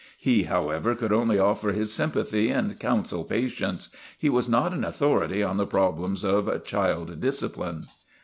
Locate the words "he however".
0.17-0.95